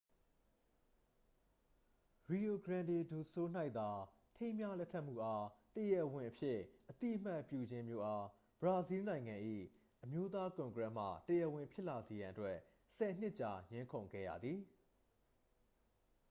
[2.29, 3.89] rio grande do sul ၌သာ
[4.35, 8.25] ထိမ်းမြားလက်ထပ်မှုအား တရားဝင်အဖြစ်အသိအမှတ်ပြုခြင်းမျိုးအား
[8.61, 9.35] ဘရာဇီးလ်နိုင်ငံ၏
[10.03, 12.57] အမျိုးသားကွန်ကရက်မှ တရားဝင်ဖြစ်လာစေရန်အတွက်
[12.97, 14.59] 10 နှစ်ကြာ ငြင်းခုန်ခဲ့ရသည်